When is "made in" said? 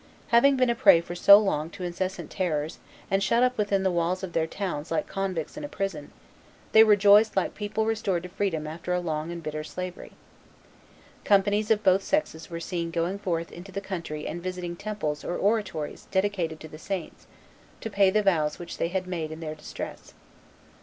19.05-19.39